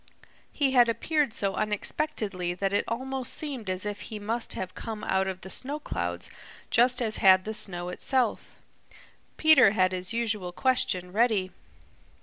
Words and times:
He 0.51 0.71
had 0.71 0.89
appeared 0.89 1.31
so 1.31 1.53
unexpectedly 1.53 2.55
that 2.55 2.73
it 2.73 2.85
almost 2.87 3.35
seemed 3.35 3.69
as 3.69 3.85
if 3.85 4.01
he 4.01 4.17
must 4.17 4.53
have 4.53 4.73
come 4.73 5.03
out 5.03 5.27
of 5.27 5.41
the 5.41 5.49
snow 5.51 5.79
clouds 5.79 6.31
just 6.71 7.03
as 7.03 7.17
had 7.17 7.45
the 7.45 7.53
snow 7.53 7.89
itself. 7.89 8.55
Peter 9.37 9.73
had 9.73 9.91
his 9.91 10.11
usual 10.11 10.51
question 10.53 11.11
ready. 11.11 11.51